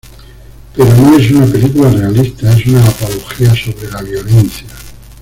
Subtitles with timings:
[0.75, 4.65] Pero no es una película realista, es una apología sobre la violencia.